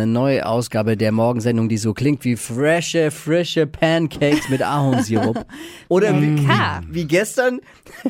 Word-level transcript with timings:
eine 0.00 0.10
neue 0.10 0.46
Ausgabe 0.46 0.96
der 0.96 1.12
Morgensendung, 1.12 1.68
die 1.68 1.76
so 1.76 1.92
klingt 1.92 2.24
wie 2.24 2.36
frische, 2.36 3.10
frische 3.10 3.66
Pancakes 3.66 4.48
mit 4.48 4.62
Ahornsirup. 4.62 5.44
Oder 5.88 6.20
wie, 6.20 6.36
Lecker. 6.36 6.80
wie 6.88 7.04
gestern 7.04 7.60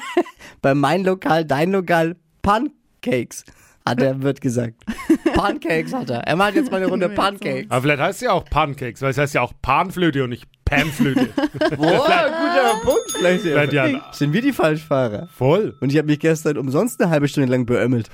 bei 0.63 0.75
mein 0.75 1.05
Lokal, 1.05 1.45
dein 1.45 1.73
Lokal, 1.73 2.17
Pancakes. 2.43 3.45
Hat 3.85 4.01
er, 4.01 4.23
wird 4.23 4.41
gesagt. 4.41 4.75
Pancakes 5.35 5.93
hat 5.93 6.11
er. 6.11 6.21
Er 6.21 6.37
macht 6.37 6.55
jetzt 6.55 6.71
mal 6.71 6.77
eine 6.77 6.87
Runde 6.87 7.09
Pancakes. 7.09 7.71
Aber 7.71 7.83
vielleicht 7.83 8.01
heißt 8.01 8.17
es 8.19 8.21
ja 8.21 8.33
auch 8.33 8.45
Pancakes, 8.45 9.03
weil 9.03 9.11
es 9.11 9.19
heißt 9.19 9.35
ja 9.35 9.41
auch 9.41 9.53
Panflöte 9.63 10.23
und 10.23 10.31
nicht 10.31 10.45
Panflöte. 10.65 11.31
Boah, 11.77 12.05
guter 12.07 12.81
Punkt. 12.85 13.11
Vielleicht, 13.17 13.43
Vielleicht 13.43 13.73
ja. 13.73 14.13
sind 14.13 14.33
wir 14.33 14.43
die 14.43 14.53
Falschfahrer. 14.53 15.29
Voll. 15.35 15.77
Und 15.81 15.91
ich 15.91 15.99
habe 15.99 16.07
mich 16.07 16.21
gestern 16.21 16.59
umsonst 16.59 17.01
eine 17.03 17.11
halbe 17.11 17.27
Stunde 17.27 17.51
lang 17.51 17.67
beömmelt. 17.67 18.11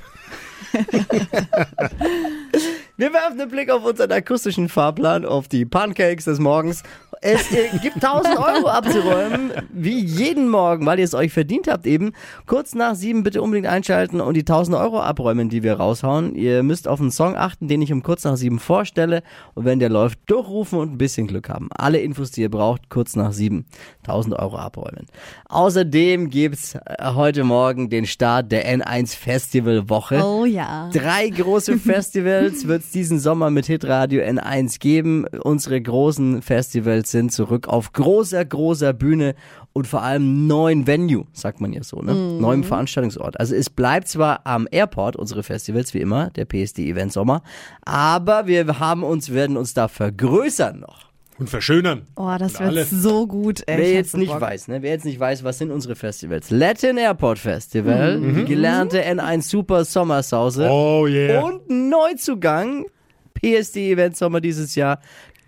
Wir 2.98 3.12
werfen 3.12 3.38
einen 3.38 3.50
Blick 3.50 3.70
auf 3.70 3.84
unseren 3.84 4.10
akustischen 4.10 4.70
Fahrplan, 4.70 5.26
auf 5.26 5.48
die 5.48 5.66
Pancakes 5.66 6.24
des 6.24 6.38
Morgens. 6.38 6.82
Es 7.20 7.52
äh, 7.52 7.68
gibt 7.82 7.96
1000 7.96 8.38
Euro 8.38 8.68
abzuräumen, 8.68 9.52
wie 9.70 10.00
jeden 10.00 10.48
Morgen, 10.48 10.86
weil 10.86 10.98
ihr 10.98 11.04
es 11.04 11.14
euch 11.14 11.30
verdient 11.30 11.68
habt 11.68 11.86
eben. 11.86 12.12
Kurz 12.46 12.74
nach 12.74 12.94
sieben 12.94 13.22
bitte 13.22 13.42
unbedingt 13.42 13.66
einschalten 13.66 14.22
und 14.22 14.34
die 14.34 14.40
1000 14.40 14.78
Euro 14.78 15.00
abräumen, 15.00 15.50
die 15.50 15.62
wir 15.62 15.74
raushauen. 15.74 16.34
Ihr 16.34 16.62
müsst 16.62 16.88
auf 16.88 17.00
einen 17.00 17.10
Song 17.10 17.36
achten, 17.36 17.68
den 17.68 17.82
ich 17.82 17.92
um 17.92 18.02
kurz 18.02 18.24
nach 18.24 18.36
sieben 18.36 18.58
vorstelle. 18.58 19.22
Und 19.54 19.66
wenn 19.66 19.78
der 19.78 19.90
läuft, 19.90 20.18
durchrufen 20.26 20.78
und 20.78 20.92
ein 20.92 20.98
bisschen 20.98 21.26
Glück 21.26 21.50
haben. 21.50 21.68
Alle 21.76 21.98
Infos, 21.98 22.30
die 22.30 22.42
ihr 22.42 22.50
braucht, 22.50 22.88
kurz 22.88 23.14
nach 23.14 23.32
sieben. 23.32 23.66
1000 24.04 24.38
Euro 24.38 24.56
abräumen. 24.56 25.06
Außerdem 25.48 26.30
gibt's 26.30 26.74
äh, 26.74 26.80
heute 27.14 27.44
Morgen 27.44 27.90
den 27.90 28.06
Start 28.06 28.52
der 28.52 28.66
N1 28.66 29.16
Festival 29.16 29.90
Woche. 29.90 30.22
Oh 30.24 30.46
ja. 30.46 30.88
Drei 30.92 31.28
große 31.28 31.78
Festivals 31.78 32.66
wird 32.66 32.85
es 32.86 32.92
diesen 32.92 33.18
Sommer 33.18 33.50
mit 33.50 33.66
Hitradio 33.66 34.22
N1 34.22 34.78
geben. 34.78 35.26
Unsere 35.42 35.80
großen 35.80 36.42
Festivals 36.42 37.10
sind 37.10 37.32
zurück 37.32 37.68
auf 37.68 37.92
großer, 37.92 38.44
großer 38.44 38.92
Bühne 38.92 39.34
und 39.72 39.86
vor 39.86 40.02
allem 40.02 40.46
neuen 40.46 40.86
Venue, 40.86 41.26
sagt 41.32 41.60
man 41.60 41.72
ja 41.72 41.82
so, 41.82 42.00
ne? 42.00 42.14
Neuem 42.14 42.64
Veranstaltungsort. 42.64 43.38
Also 43.38 43.54
es 43.54 43.68
bleibt 43.68 44.08
zwar 44.08 44.46
am 44.46 44.66
Airport, 44.70 45.16
unsere 45.16 45.42
Festivals, 45.42 45.92
wie 45.94 46.00
immer, 46.00 46.30
der 46.30 46.44
PSD 46.44 46.88
Event 46.88 47.12
Sommer, 47.12 47.42
aber 47.84 48.46
wir 48.46 48.78
haben 48.78 49.02
uns, 49.02 49.32
werden 49.32 49.56
uns 49.56 49.74
da 49.74 49.88
vergrößern 49.88 50.80
noch. 50.80 51.05
Und 51.38 51.50
verschönern. 51.50 52.06
Oh, 52.16 52.34
das 52.38 52.58
wird 52.58 52.88
so 52.88 53.26
gut. 53.26 53.62
Ey. 53.66 53.78
Wer 53.78 53.92
jetzt 53.92 54.12
so 54.12 54.18
nicht 54.18 54.32
Bock. 54.32 54.40
weiß, 54.40 54.68
ne? 54.68 54.80
Wer 54.80 54.92
jetzt 54.92 55.04
nicht 55.04 55.20
weiß, 55.20 55.44
was 55.44 55.58
sind 55.58 55.70
unsere 55.70 55.94
Festivals? 55.94 56.50
Latin 56.50 56.96
Airport 56.96 57.38
Festival, 57.38 58.18
die 58.20 58.44
gelernte 58.46 59.04
N1 59.04 59.42
Super 59.42 59.84
Sommersause. 59.84 60.68
Oh 60.70 61.06
yeah. 61.06 61.42
Und 61.42 61.68
Neuzugang, 61.68 62.86
PSD 63.34 63.92
Event 63.92 64.16
Sommer 64.16 64.40
dieses 64.40 64.74
Jahr, 64.76 65.00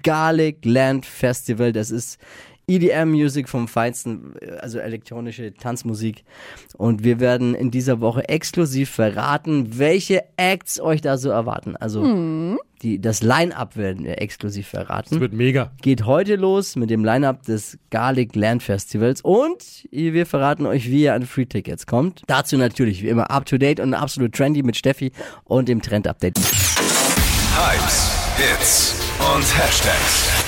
Garlic 0.02 0.64
Land 0.64 1.06
Festival. 1.06 1.72
Das 1.72 1.90
ist 1.90 2.18
EDM-Music 2.68 3.48
vom 3.48 3.66
Feinsten, 3.66 4.34
also 4.60 4.78
elektronische 4.78 5.54
Tanzmusik. 5.54 6.24
Und 6.76 7.02
wir 7.02 7.18
werden 7.18 7.54
in 7.54 7.70
dieser 7.70 8.00
Woche 8.00 8.28
exklusiv 8.28 8.90
verraten, 8.90 9.78
welche 9.78 10.22
Acts 10.36 10.78
euch 10.80 11.00
da 11.00 11.16
so 11.16 11.30
erwarten. 11.30 11.76
Also 11.76 12.56
die, 12.82 13.00
das 13.00 13.22
Line-Up 13.22 13.76
werden 13.76 14.04
wir 14.04 14.20
exklusiv 14.22 14.68
verraten 14.68 15.08
Das 15.10 15.20
wird 15.20 15.32
mega. 15.32 15.72
geht 15.82 16.04
heute 16.06 16.36
los 16.36 16.76
mit 16.76 16.90
dem 16.90 17.04
Line-Up 17.04 17.42
des 17.42 17.78
Garlic 17.90 18.36
Land 18.36 18.62
Festivals 18.62 19.20
und 19.20 19.88
wir 19.90 20.26
verraten 20.26 20.66
euch, 20.66 20.88
wie 20.88 21.02
ihr 21.02 21.14
an 21.14 21.26
Free 21.26 21.46
Tickets 21.46 21.86
kommt. 21.86 22.22
Dazu 22.26 22.56
natürlich 22.56 23.02
wie 23.02 23.08
immer 23.08 23.30
up 23.30 23.46
to 23.46 23.58
date 23.58 23.80
und 23.80 23.94
absolut 23.94 24.32
trendy 24.34 24.62
mit 24.62 24.76
Steffi 24.76 25.10
und 25.44 25.68
dem 25.68 25.82
Trend 25.82 26.06
Update. 26.06 26.38
Hypes, 26.38 28.12
Hits 28.36 28.94
und 29.18 29.58
Hashtags. 29.58 30.47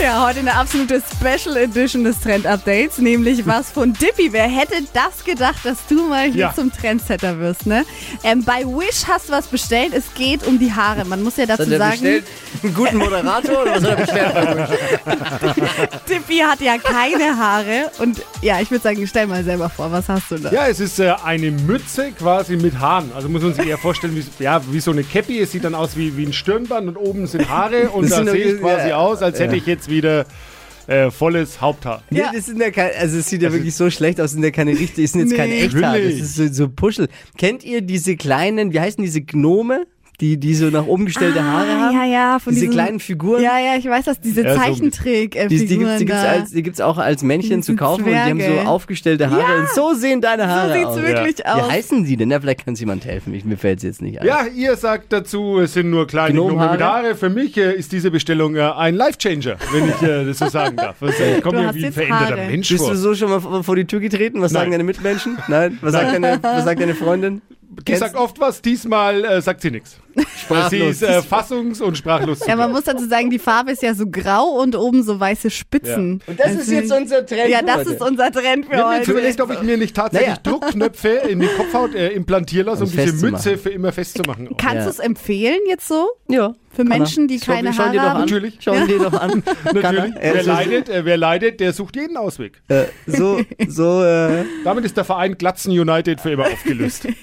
Ja, 0.00 0.26
heute 0.26 0.40
eine 0.40 0.54
absolute 0.54 1.00
Special 1.14 1.56
Edition 1.56 2.02
des 2.02 2.18
Trend-Updates, 2.20 2.98
nämlich 2.98 3.46
was 3.46 3.70
von 3.70 3.92
Dippy. 3.92 4.32
Wer 4.32 4.48
hätte 4.48 4.74
das 4.92 5.22
gedacht, 5.24 5.58
dass 5.64 5.86
du 5.88 6.08
mal 6.08 6.24
hier 6.24 6.40
Ja. 6.40 6.54
zum 6.54 6.72
Trendsetter 6.72 7.38
wirst, 7.38 7.66
ne? 7.66 7.84
Ähm, 8.24 8.42
bei 8.44 8.64
Wish 8.64 9.04
hast 9.06 9.28
du 9.28 9.32
was 9.32 9.46
bestellt. 9.46 9.92
Es 9.94 10.12
geht 10.14 10.44
um 10.44 10.58
die 10.58 10.72
Haare. 10.72 11.04
Man 11.04 11.22
muss 11.22 11.36
ja 11.36 11.46
dazu 11.46 11.62
Hat 11.64 11.68
er 11.70 11.78
sagen, 11.78 11.90
bestellt 11.92 12.24
einen 12.64 12.74
guten 12.74 12.96
Moderator 12.96 13.62
oder 13.62 13.76
was 13.76 13.84
hat 13.84 14.08
er 14.08 14.66
bestellt? 14.66 15.48
Dippy 16.08 16.38
hat 16.38 16.60
ja 16.60 16.78
keine 16.78 17.36
Haare. 17.36 17.90
Und 18.00 18.22
ja, 18.40 18.60
ich 18.60 18.70
würde 18.72 18.82
sagen, 18.82 19.06
stell 19.06 19.28
mal 19.28 19.44
selber 19.44 19.68
vor, 19.70 19.92
was 19.92 20.08
hast 20.08 20.30
du 20.32 20.36
da? 20.38 20.50
Ja, 20.50 20.66
es 20.66 20.80
ist 20.80 20.98
äh, 20.98 21.12
eine 21.24 21.52
Mütze 21.52 22.10
quasi 22.12 22.56
mit 22.56 22.76
Haaren. 22.80 23.12
Also 23.14 23.28
muss 23.28 23.42
man 23.42 23.54
sich 23.54 23.66
eher 23.66 23.78
vorstellen, 23.78 24.16
wie, 24.16 24.42
ja, 24.42 24.60
wie 24.68 24.80
so 24.80 24.90
eine 24.90 25.04
Cappy. 25.04 25.38
Es 25.38 25.52
sieht 25.52 25.62
dann 25.64 25.76
aus 25.76 25.96
wie, 25.96 26.16
wie 26.16 26.26
ein 26.26 26.32
Stirnband 26.32 26.88
und 26.88 26.96
oben 26.96 27.26
sind 27.28 27.48
Haare. 27.48 27.90
Und 27.92 28.10
Das 28.10 28.24
da 28.24 28.30
sehe 28.32 28.54
ich 28.54 28.60
quasi 28.60 28.88
ja. 28.88 28.96
aus, 28.96 29.22
als 29.22 29.38
hätte 29.38 29.54
ich 29.54 29.66
jetzt 29.66 29.81
wieder 29.88 30.26
äh, 30.88 31.10
volles 31.10 31.60
Haupthaar. 31.60 32.02
Nee, 32.10 32.18
Ja. 32.20 32.30
das 32.34 32.46
sind 32.46 32.60
ja 32.60 32.70
keine, 32.70 32.94
also 32.96 33.18
es 33.18 33.28
sieht 33.28 33.42
ja 33.42 33.52
wirklich 33.52 33.74
so 33.74 33.88
schlecht 33.90 34.20
aus, 34.20 34.32
sind 34.32 34.42
ja 34.42 34.50
keine 34.50 34.72
richtigen, 34.72 35.06
sind 35.06 35.20
jetzt 35.20 35.30
Nee. 35.30 35.36
keine 35.36 35.54
Echthaare, 35.56 36.02
das 36.02 36.14
ist 36.20 36.34
so, 36.34 36.48
so 36.52 36.68
Puschel. 36.68 37.08
Kennt 37.38 37.62
ihr 37.64 37.82
diese 37.82 38.16
kleinen, 38.16 38.72
wie 38.72 38.80
heißen 38.80 39.02
diese 39.02 39.22
Gnome, 39.22 39.86
die, 40.22 40.38
die 40.38 40.54
so 40.54 40.66
nach 40.70 40.86
oben 40.86 41.04
gestellte 41.04 41.44
Haare 41.44 41.66
Ah, 41.68 41.80
haben? 41.80 41.94
ja, 41.96 42.04
ja, 42.06 42.38
von 42.38 42.54
diese 42.54 42.66
diesen- 42.66 42.72
kleinen 42.74 43.00
Figuren? 43.00 43.42
Ja, 43.42 43.58
ja, 43.58 43.76
ich 43.76 43.84
weiß, 43.84 44.04
dass 44.06 44.20
diese 44.20 44.42
Ja, 44.44 44.54
so- 44.54 44.60
Zeichentrick-Figuren 44.60 45.48
Die, 45.48 45.66
die, 45.66 45.76
gibt's, 45.78 45.98
die, 45.98 46.04
gibt's 46.06 46.22
da. 46.22 46.28
als, 46.30 46.50
die 46.52 46.62
gibt's 46.62 46.80
auch 46.80 46.96
als 46.98 47.22
Männchen 47.22 47.62
zu 47.62 47.74
kaufen 47.76 48.04
und 48.04 48.10
die 48.10 48.16
haben 48.16 48.38
Zwerge. 48.40 48.62
so 48.62 48.68
aufgestellte 48.68 49.28
Haare. 49.30 49.40
Ja. 49.42 49.60
Und 49.60 49.68
so 49.70 49.92
sehen 49.94 50.20
deine 50.20 50.44
so 50.44 50.48
Haare 50.48 50.72
sieht's 50.74 50.86
aus. 50.86 51.02
wirklich 51.02 51.38
Wie 51.38 51.44
aus. 51.44 51.70
heißen 51.70 52.04
die 52.04 52.16
denn? 52.16 52.30
Ja, 52.30 52.40
vielleicht 52.40 52.64
kann 52.64 52.72
uns 52.72 52.80
jemand 52.80 53.04
helfen. 53.04 53.34
Ich, 53.34 53.44
mir 53.44 53.56
fällt's 53.56 53.82
jetzt 53.82 54.00
nicht 54.00 54.20
ein. 54.20 54.26
Ja, 54.26 54.46
ihr 54.46 54.76
sagt 54.76 55.12
dazu, 55.12 55.58
es 55.58 55.74
sind 55.74 55.90
nur 55.90 56.06
kleine 56.06 56.34
Gnomenhaare. 56.34 56.82
Haare. 56.84 57.14
Für 57.16 57.28
mich 57.28 57.56
äh, 57.58 57.72
ist 57.74 57.90
diese 57.92 58.10
Bestellung 58.12 58.54
äh, 58.54 58.60
ein 58.60 58.94
Life-Changer, 58.94 59.56
wenn 59.72 59.88
ich 59.88 60.02
äh, 60.02 60.24
das 60.24 60.38
so 60.38 60.48
sagen 60.48 60.76
darf. 60.76 61.02
Also, 61.02 61.14
ich 61.36 61.42
komme 61.42 61.58
Du 61.58 61.64
mir 61.66 61.74
wie 61.74 61.86
ein 61.86 61.92
veränderter 61.92 62.36
Haare. 62.36 62.46
Mensch 62.48 62.68
Bist 62.68 62.80
vor. 62.84 62.92
du 62.92 62.96
so 62.96 63.14
schon 63.16 63.28
mal 63.30 63.62
vor 63.64 63.74
die 63.76 63.86
Tür 63.86 63.98
getreten? 63.98 64.40
Was 64.40 64.52
sagen 64.52 64.66
Nein. 64.70 64.78
deine 64.78 64.84
Mitmenschen? 64.84 65.36
Nein? 65.48 65.78
Was, 65.80 65.92
Sagt, 65.92 66.12
deine, 66.14 66.38
was 66.42 66.64
sagt 66.64 66.80
deine 66.80 66.94
Freundin? 66.94 67.42
Die 67.88 67.96
sagt 67.96 68.14
oft 68.16 68.38
was, 68.38 68.60
diesmal 68.62 69.24
äh, 69.24 69.40
sagt 69.40 69.62
sie 69.62 69.70
nichts. 69.70 69.96
Sie 70.14 70.22
Sprachlos. 70.44 70.90
ist 70.90 71.02
äh, 71.02 71.20
fassungs- 71.20 71.80
und 71.80 71.96
sprachlos. 71.96 72.40
Ja, 72.46 72.54
man 72.54 72.70
muss 72.70 72.84
dazu 72.84 73.08
sagen, 73.08 73.30
die 73.30 73.38
Farbe 73.38 73.70
ist 73.70 73.82
ja 73.82 73.94
so 73.94 74.06
grau 74.06 74.60
und 74.60 74.76
oben 74.76 75.02
so 75.02 75.18
weiße 75.18 75.48
Spitzen. 75.48 76.20
Und 76.26 76.38
das 76.38 76.52
ist 76.52 76.58
Also- 76.58 76.72
jetzt 76.74 76.92
unser 76.92 77.24
Trend 77.24 77.48
Ja, 77.48 77.62
das 77.62 77.76
heute. 77.78 77.90
ist 77.92 78.02
unser 78.02 78.30
Trend 78.30 78.66
für 78.66 78.72
Ich 78.74 78.78
habe 78.78 78.90
mir 78.92 78.98
heute. 79.00 79.10
überlegt, 79.10 79.40
ob 79.40 79.50
ich 79.52 79.62
mir 79.62 79.78
nicht 79.78 79.96
tatsächlich 79.96 80.28
Naja. 80.28 80.40
Druckknöpfe 80.42 81.08
in 81.08 81.40
die 81.40 81.46
Kopfhaut 81.46 81.94
äh, 81.94 82.08
implantieren 82.10 82.66
lasse, 82.66 82.84
um 82.84 82.90
Um 82.90 82.96
diese. 82.96 83.30
Mütze 83.30 83.56
für 83.56 83.70
immer 83.70 83.90
festzumachen. 83.90 84.54
Kannst 84.58 84.74
Ja. 84.76 84.84
du 84.84 84.90
es 84.90 84.98
empfehlen 84.98 85.60
jetzt 85.68 85.88
so? 85.88 86.08
Ja. 86.28 86.52
Für 86.70 86.76
kann. 86.84 86.88
Menschen, 86.88 87.28
die 87.28 87.38
Schau- 87.38 87.52
keine 87.54 87.72
schau 87.72 87.82
Haare 87.84 87.92
dir 87.92 87.98
doch 88.00 88.04
haben? 88.08 88.16
An. 88.16 88.20
Natürlich. 88.22 88.58
Schau 88.60 88.74
ihn 88.74 88.86
dir 88.86 88.98
doch 88.98 89.12
an. 89.14 89.42
Natürlich. 89.64 90.14
er? 90.14 90.20
Er 90.22 90.34
Wer 90.34 90.40
ist 90.40 90.46
leidet, 90.46 90.88
äh, 90.90 91.04
wer 91.06 91.16
leidet, 91.16 91.60
der 91.60 91.72
sucht 91.72 91.96
jeden 91.96 92.16
Ausweg. 92.18 92.60
Äh, 92.68 92.84
so, 93.06 93.40
so, 93.68 94.02
äh, 94.02 94.44
Damit 94.64 94.84
ist 94.84 94.96
der 94.96 95.04
Verein 95.04 95.36
Glatzen 95.38 95.72
United 95.72 96.20
für 96.20 96.30
immer 96.32 96.44
aufgelöst. 96.46 97.08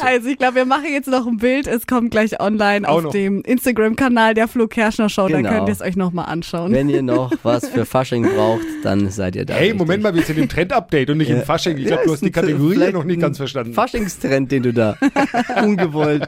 Also 0.00 0.28
ich 0.28 0.38
glaube, 0.38 0.54
wir 0.56 0.64
machen 0.64 0.84
jetzt 0.92 1.08
noch 1.08 1.26
ein 1.26 1.38
Bild. 1.38 1.66
Es 1.66 1.86
kommt 1.86 2.10
gleich 2.12 2.40
online 2.40 2.88
Auch 2.88 2.96
auf 2.98 3.02
noch. 3.04 3.10
dem 3.12 3.42
Instagram-Kanal 3.42 4.34
der 4.34 4.46
Flo 4.48 4.68
Kerschner 4.68 5.08
Show. 5.08 5.28
Da 5.28 5.38
Genau. 5.38 5.50
könnt 5.50 5.68
ihr 5.68 5.72
es 5.72 5.80
euch 5.80 5.96
nochmal 5.96 6.26
anschauen. 6.26 6.72
wenn 6.72 6.88
ihr 6.88 7.02
noch 7.02 7.32
was 7.42 7.68
für 7.68 7.84
Fasching 7.84 8.22
braucht, 8.22 8.62
dann 8.84 9.10
seid 9.10 9.34
ihr 9.36 9.44
da. 9.44 9.54
Hey, 9.54 9.62
richtig. 9.70 9.78
Moment 9.80 10.02
mal, 10.02 10.14
wir 10.14 10.22
sind 10.22 10.38
im 10.38 10.48
Trend-Update 10.48 11.10
und 11.10 11.18
nicht 11.18 11.30
im 11.30 11.42
Fasching. 11.42 11.76
Ich 11.78 11.86
glaube, 11.86 12.02
Ja, 12.02 12.06
du 12.06 12.12
hast 12.12 12.22
die 12.24 12.30
Kategorie 12.30 12.92
noch 12.92 13.04
nicht 13.04 13.20
ganz 13.20 13.36
verstanden. 13.38 13.74
Faschingstrend, 13.74 14.52
den 14.52 14.62
du 14.62 14.72
da 14.72 14.96
ungewollt 15.62 16.26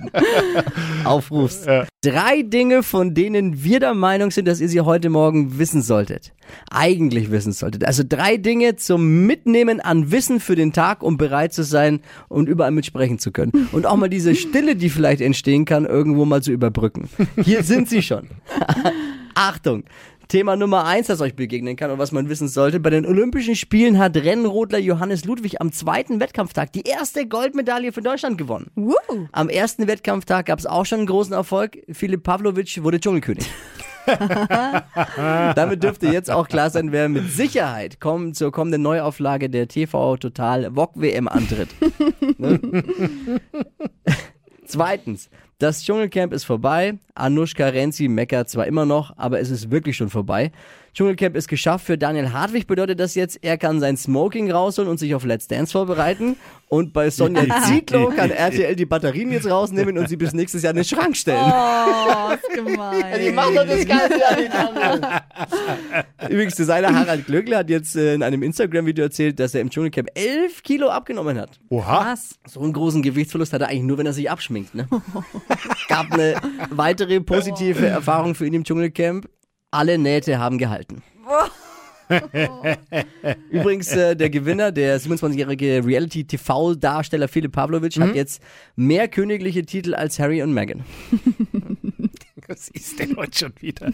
aufrufst. 1.04 1.66
Ja. 1.66 1.86
Drei 2.02 2.42
Dinge, 2.42 2.82
von 2.82 3.14
denen 3.14 3.62
wir 3.62 3.80
der 3.80 3.94
Meinung 3.94 4.30
sind, 4.30 4.46
dass 4.48 4.60
ihr 4.60 4.68
sie 4.68 4.80
heute 4.80 5.10
Morgen 5.10 5.58
wissen 5.58 5.82
solltet. 5.82 6.32
Eigentlich 6.70 7.30
wissen 7.30 7.52
solltet. 7.52 7.84
Also 7.84 8.02
drei 8.06 8.36
Dinge 8.36 8.76
zum 8.76 9.26
Mitnehmen 9.26 9.80
an 9.80 10.10
Wissen 10.10 10.40
für 10.40 10.56
den 10.56 10.72
Tag, 10.72 11.02
um 11.02 11.16
bereit 11.16 11.52
zu 11.52 11.62
sein 11.62 12.00
und 12.28 12.48
überall 12.48 12.70
mitsprechen 12.70 13.18
zu 13.18 13.32
können. 13.32 13.68
Und 13.72 13.86
auch 13.86 13.96
mal 13.96 14.08
diese 14.08 14.34
Stille, 14.34 14.76
die 14.76 14.90
vielleicht 14.90 15.20
entstehen 15.20 15.64
kann, 15.64 15.84
irgendwo 15.84 16.24
mal 16.24 16.42
zu 16.42 16.52
überbrücken. 16.52 17.08
Hier 17.42 17.62
sind 17.62 17.88
sie 17.88 18.02
schon. 18.02 18.28
Achtung! 19.34 19.84
Thema 20.28 20.56
Nummer 20.56 20.84
eins, 20.84 21.06
das 21.06 21.20
euch 21.20 21.36
begegnen 21.36 21.76
kann 21.76 21.92
und 21.92 21.98
was 21.98 22.10
man 22.10 22.28
wissen 22.28 22.48
sollte. 22.48 22.80
Bei 22.80 22.90
den 22.90 23.06
Olympischen 23.06 23.54
Spielen 23.54 23.98
hat 23.98 24.16
Rennrodler 24.16 24.78
Johannes 24.78 25.24
Ludwig 25.24 25.60
am 25.60 25.70
zweiten 25.70 26.18
Wettkampftag 26.18 26.72
die 26.72 26.82
erste 26.82 27.28
Goldmedaille 27.28 27.92
für 27.92 28.02
Deutschland 28.02 28.36
gewonnen. 28.36 28.72
Woo. 28.74 28.94
Am 29.30 29.48
ersten 29.48 29.86
Wettkampftag 29.86 30.46
gab 30.46 30.58
es 30.58 30.66
auch 30.66 30.84
schon 30.84 30.98
einen 30.98 31.06
großen 31.06 31.32
Erfolg. 31.32 31.78
Philipp 31.92 32.24
Pavlovic 32.24 32.82
wurde 32.82 32.98
Dschungelkönig. 32.98 33.48
Damit 35.54 35.82
dürfte 35.82 36.06
jetzt 36.06 36.30
auch 36.30 36.48
klar 36.48 36.70
sein, 36.70 36.92
wer 36.92 37.08
mit 37.08 37.30
Sicherheit 37.30 38.00
kommen, 38.00 38.34
zur 38.34 38.52
kommenden 38.52 38.82
Neuauflage 38.82 39.50
der 39.50 39.68
TV 39.68 40.16
Total 40.16 40.74
VOG 40.74 40.92
WM 40.96 41.28
antritt. 41.28 41.68
Ne? 42.38 42.60
Zweitens, 44.66 45.30
das 45.58 45.82
Dschungelcamp 45.84 46.32
ist 46.32 46.44
vorbei. 46.44 46.98
Anushka 47.14 47.68
Renzi 47.68 48.08
meckert 48.08 48.50
zwar 48.50 48.66
immer 48.66 48.84
noch, 48.84 49.16
aber 49.16 49.40
es 49.40 49.50
ist 49.50 49.70
wirklich 49.70 49.96
schon 49.96 50.10
vorbei. 50.10 50.52
Dschungelcamp 50.92 51.36
ist 51.36 51.48
geschafft. 51.48 51.84
Für 51.86 51.98
Daniel 51.98 52.32
Hartwig 52.32 52.66
bedeutet 52.66 53.00
das 53.00 53.14
jetzt, 53.14 53.38
er 53.42 53.58
kann 53.58 53.80
sein 53.80 53.96
Smoking 53.98 54.50
rausholen 54.50 54.90
und 54.90 54.98
sich 54.98 55.14
auf 55.14 55.24
Let's 55.24 55.46
Dance 55.46 55.72
vorbereiten. 55.72 56.36
Und 56.68 56.92
bei 56.92 57.10
Sonja 57.10 57.62
Zietlow 57.62 58.10
kann 58.16 58.30
RTL 58.30 58.74
die 58.74 58.86
Batterien 58.86 59.30
jetzt 59.30 59.48
rausnehmen 59.48 59.98
und 59.98 60.08
sie 60.08 60.16
bis 60.16 60.32
nächstes 60.32 60.62
Jahr 60.62 60.70
in 60.70 60.76
den 60.76 60.84
Schrank 60.84 61.16
stellen. 61.16 61.40
Oh, 61.44 62.32
ist 62.32 62.50
gemein. 62.54 63.04
Die 63.22 63.30
machen 63.30 63.54
doch 63.54 63.66
das 63.66 63.86
Ganze 63.86 64.18
ja 64.18 64.36
nicht 64.36 64.52
anders. 64.52 65.22
Übrigens, 66.30 66.54
Designer 66.54 66.94
Harald 66.94 67.26
Glöckler 67.26 67.58
hat 67.58 67.70
jetzt 67.70 67.94
äh, 67.94 68.14
in 68.14 68.22
einem 68.22 68.42
Instagram-Video 68.42 69.04
erzählt, 69.04 69.38
dass 69.38 69.54
er 69.54 69.60
im 69.60 69.70
Dschungelcamp 69.70 70.08
11 70.14 70.62
Kilo 70.62 70.88
abgenommen 70.88 71.38
hat. 71.38 71.60
Oha. 71.68 72.12
Was? 72.12 72.38
So 72.46 72.60
einen 72.60 72.72
großen 72.72 73.02
Gewichtsverlust 73.02 73.52
hat 73.52 73.60
er 73.60 73.68
eigentlich 73.68 73.82
nur, 73.82 73.98
wenn 73.98 74.06
er 74.06 74.14
sich 74.14 74.30
abschminkt. 74.30 74.74
Ne? 74.74 74.88
Gab 75.88 76.12
eine 76.12 76.34
weitere 76.70 77.20
positive 77.20 77.86
Erfahrung 77.86 78.34
für 78.34 78.46
ihn 78.46 78.54
im 78.54 78.64
Dschungelcamp. 78.64 79.28
Alle 79.70 79.98
Nähte 79.98 80.38
haben 80.38 80.58
gehalten. 80.58 81.02
Übrigens, 83.50 83.92
äh, 83.92 84.14
der 84.16 84.30
Gewinner, 84.30 84.70
der 84.70 85.00
27-jährige 85.00 85.84
Reality-TV-Darsteller 85.84 87.28
Philipp 87.28 87.52
Pavlovic, 87.52 87.98
hat 87.98 88.14
jetzt 88.14 88.40
mehr 88.76 89.08
königliche 89.08 89.64
Titel 89.64 89.94
als 89.94 90.18
Harry 90.18 90.42
und 90.42 90.52
Meghan. 90.52 90.84
Was 92.48 92.68
ist 92.68 93.00
denn 93.00 93.16
heute 93.16 93.36
schon 93.36 93.52
wieder? 93.58 93.90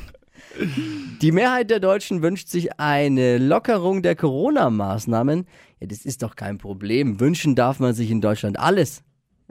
Die 1.22 1.32
Mehrheit 1.32 1.70
der 1.70 1.80
Deutschen 1.80 2.20
wünscht 2.20 2.48
sich 2.48 2.78
eine 2.78 3.38
Lockerung 3.38 4.02
der 4.02 4.14
Corona-Maßnahmen. 4.14 5.46
Ja, 5.80 5.86
das 5.86 6.04
ist 6.04 6.22
doch 6.22 6.36
kein 6.36 6.58
Problem. 6.58 7.18
Wünschen 7.18 7.54
darf 7.54 7.80
man 7.80 7.94
sich 7.94 8.10
in 8.10 8.20
Deutschland 8.20 8.58
alles. 8.58 9.02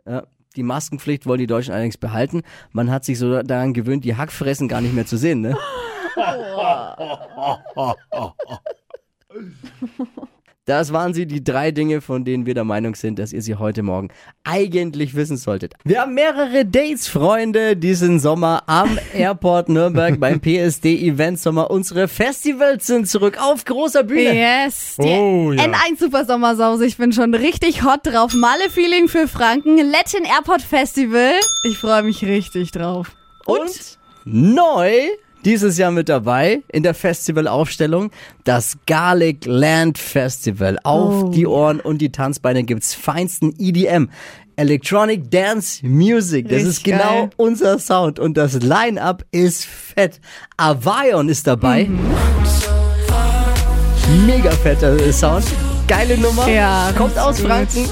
Ja, 0.06 0.28
die 0.56 0.64
Maskenpflicht 0.64 1.26
wollen 1.26 1.40
die 1.40 1.48
Deutschen 1.48 1.74
allerdings 1.74 1.98
behalten. 1.98 2.42
Man 2.72 2.92
hat 2.92 3.06
sich 3.06 3.20
so 3.20 3.42
daran 3.42 3.74
gewöhnt, 3.74 4.04
die 4.04 4.16
Hackfressen 4.16 4.68
gar 4.68 4.82
nicht 4.82 4.94
mehr 4.94 5.06
zu 5.06 5.18
sehen, 5.18 5.42
ne? 5.42 5.58
Das 10.66 10.94
waren 10.94 11.16
sie, 11.16 11.26
die 11.26 11.44
drei 11.44 11.72
Dinge, 11.72 12.02
von 12.02 12.24
denen 12.24 12.46
wir 12.46 12.54
der 12.54 12.64
Meinung 12.64 12.94
sind, 12.94 13.18
dass 13.18 13.34
ihr 13.34 13.42
sie 13.42 13.56
heute 13.56 13.82
Morgen 13.82 14.10
eigentlich 14.44 15.16
wissen 15.16 15.36
solltet. 15.36 15.74
Wir 15.84 16.02
haben 16.02 16.14
mehrere 16.14 16.66
Dates, 16.66 17.08
Freunde, 17.08 17.76
diesen 17.76 18.20
Sommer 18.20 18.62
am 18.68 19.00
Airport 19.14 19.70
Nürnberg 19.70 20.20
beim 20.20 20.40
PSD 20.40 20.86
Event 21.08 21.40
Sommer. 21.40 21.72
Unsere 21.72 22.08
Festivals 22.08 22.86
sind 22.86 23.10
zurück 23.10 23.40
auf 23.42 23.66
großer 23.66 24.04
Bühne. 24.04 24.36
Yes, 24.36 24.98
die 25.00 25.08
Oh, 25.08 25.52
ja. 25.52 25.64
N1 25.64 25.98
Super 26.00 26.26
Sommersause. 26.26 26.86
Ich 26.86 26.98
bin 26.98 27.12
schon 27.12 27.34
richtig 27.34 27.84
hot 27.84 28.02
drauf. 28.04 28.32
Malle 28.36 28.70
Feeling 28.70 29.08
für 29.08 29.28
Franken. 29.28 29.78
Latin 29.78 30.26
Airport 30.26 30.62
Festival. 30.62 31.32
Ich 31.64 31.78
freue 31.80 32.04
mich 32.04 32.24
richtig 32.24 32.70
drauf. 32.72 33.12
Und 33.48 33.98
neu 34.26 34.92
dieses 35.46 35.78
Jahr 35.78 35.92
mit 35.92 36.10
dabei 36.10 36.62
in 36.72 36.84
der 36.84 36.94
Festivalaufstellung 36.94 38.12
das 38.44 38.78
Garlic 38.86 39.46
Land 39.46 39.98
Festival. 39.98 40.78
Auf 40.84 41.24
Oh. 41.24 41.30
die 41.30 41.48
Ohren 41.48 41.80
und 41.80 42.00
die 42.00 42.12
Tanzbeine 42.12 42.64
gibt's 42.64 42.94
feinsten 42.94 43.54
EDM. 43.58 44.10
Electronic 44.58 45.32
Dance 45.32 45.86
Music. 45.86 46.48
Das 46.50 46.62
ist 46.62 46.68
Richtig 46.80 46.84
genau 46.84 47.22
geil. 47.22 47.30
unser 47.38 47.80
Sound 47.80 48.20
und 48.20 48.36
das 48.38 48.54
Line-Up 48.62 49.24
ist 49.32 49.66
fett. 49.66 50.20
Avion 50.58 51.30
ist 51.30 51.48
dabei. 51.48 51.86
Mhm. 51.86 52.00
Mega 54.28 54.52
fetter 54.52 54.98
Sound. 55.14 55.46
Geile 55.88 56.18
Nummer. 56.18 56.48
Ja, 56.48 56.92
Kommt 56.98 57.18
aus 57.18 57.38
gut. 57.38 57.48
Franken. 57.48 57.90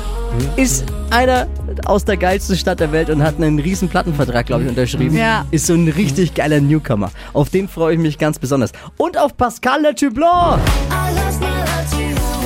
Ist 0.57 0.85
einer 1.09 1.47
aus 1.87 2.05
der 2.05 2.17
geilsten 2.17 2.55
Stadt 2.57 2.79
der 2.79 2.91
Welt 2.91 3.09
und 3.09 3.23
hat 3.23 3.35
einen 3.37 3.59
riesen 3.59 3.89
Plattenvertrag, 3.89 4.45
glaube 4.45 4.63
ich, 4.63 4.69
unterschrieben. 4.69 5.15
Ja. 5.15 5.45
Ist 5.51 5.67
so 5.67 5.73
ein 5.73 5.87
richtig 5.87 6.33
geiler 6.33 6.59
Newcomer. 6.59 7.11
Auf 7.33 7.49
den 7.49 7.67
freue 7.67 7.93
ich 7.93 7.99
mich 7.99 8.17
ganz 8.17 8.39
besonders. 8.39 8.71
Und 8.97 9.17
auf 9.17 9.35
Pascal 9.37 9.81
Le 9.81 9.93
Blanc. 10.11 10.59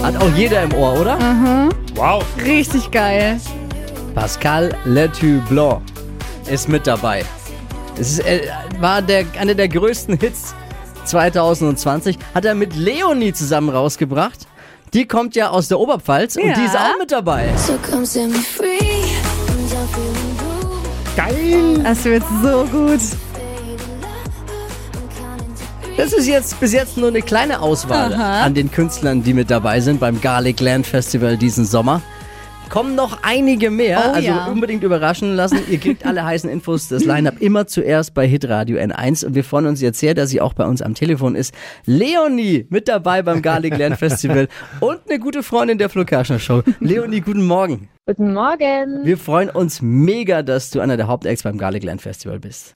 Hat 0.03 0.17
auch 0.17 0.29
jeder 0.35 0.63
im 0.63 0.73
Ohr, 0.73 0.99
oder? 0.99 1.17
Wow. 1.95 2.23
Richtig 2.45 2.91
geil. 2.91 3.39
Pascal 4.15 4.75
Le 4.85 5.09
Blanc 5.49 5.81
ist 6.51 6.67
mit 6.67 6.85
dabei. 6.87 7.23
Es 7.99 8.13
ist, 8.13 8.19
äh, 8.25 8.41
war 8.79 9.01
der, 9.01 9.25
einer 9.39 9.53
der 9.55 9.69
größten 9.69 10.17
Hits 10.19 10.53
2020. 11.05 12.17
Hat 12.33 12.45
er 12.45 12.55
mit 12.55 12.75
Leonie 12.75 13.33
zusammen 13.33 13.69
rausgebracht. 13.69 14.47
Die 14.93 15.07
kommt 15.07 15.35
ja 15.35 15.49
aus 15.49 15.67
der 15.69 15.79
Oberpfalz 15.79 16.35
und 16.35 16.45
Ja. 16.47 16.53
die 16.53 16.65
ist 16.65 16.75
auch 16.75 16.97
mit 16.99 17.11
dabei. 17.11 17.49
So 17.57 17.73
come 17.89 18.05
set 18.05 18.29
me 18.29 18.37
free. 18.37 18.92
Geil. 21.15 21.79
Das 21.83 22.03
wird 22.05 22.23
so 22.41 22.65
gut. 22.65 22.99
Das 25.95 26.11
ist 26.11 26.27
jetzt 26.27 26.59
bis 26.59 26.73
jetzt 26.73 26.97
nur 26.97 27.09
eine 27.09 27.21
kleine 27.21 27.59
Auswahl 27.61 28.13
Aha. 28.13 28.41
an 28.43 28.55
den 28.55 28.71
Künstlern, 28.71 29.21
die 29.21 29.33
mit 29.33 29.51
dabei 29.51 29.79
sind 29.79 29.99
beim 29.99 30.19
Garlic 30.21 30.59
Land 30.59 30.87
Festival 30.87 31.37
diesen 31.37 31.65
Sommer. 31.65 32.01
Kommen 32.69 32.95
noch 32.95 33.19
einige 33.21 33.69
mehr, 33.69 34.01
Oh 34.07 34.13
also 34.15 34.27
ja. 34.27 34.45
unbedingt 34.47 34.83
überraschen 34.83 35.35
lassen. 35.35 35.59
Ihr 35.69 35.77
kriegt 35.77 36.07
alle 36.07 36.25
heißen 36.25 36.49
Infos, 36.49 36.87
das 36.87 37.05
Line-Up 37.05 37.35
immer 37.39 37.67
zuerst 37.67 38.15
bei 38.15 38.27
Hitradio 38.27 38.79
N1 38.79 39.23
und 39.23 39.35
wir 39.35 39.43
freuen 39.43 39.67
uns 39.67 39.81
jetzt 39.81 39.99
sehr, 39.99 40.15
dass 40.15 40.31
sie 40.31 40.41
auch 40.41 40.53
bei 40.53 40.65
uns 40.65 40.81
am 40.81 40.95
Telefon 40.95 41.35
ist. 41.35 41.53
Leonie 41.85 42.65
mit 42.69 42.87
dabei 42.87 43.21
beim 43.21 43.43
Garlic 43.43 43.77
Land 43.77 43.97
Festival 43.97 44.47
und 44.79 45.01
eine 45.07 45.19
gute 45.19 45.43
Freundin 45.43 45.77
der 45.77 45.89
Flo 45.89 46.03
Show. 46.39 46.63
Leonie, 46.79 47.21
guten 47.21 47.45
Morgen. 47.45 47.89
Guten 48.05 48.33
Morgen. 48.33 49.05
Wir 49.05 49.17
freuen 49.17 49.49
uns 49.49 49.81
mega, 49.81 50.43
dass 50.43 50.71
du 50.71 50.81
einer 50.81 50.97
der 50.97 51.07
Hauptacts 51.07 51.43
beim 51.43 51.57
Garlic 51.57 51.85
Land 51.85 52.01
Festival 52.01 52.37
bist. 52.37 52.73